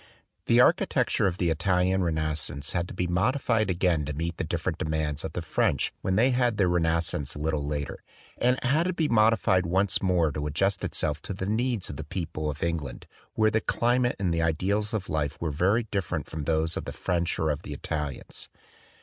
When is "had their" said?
6.31-6.67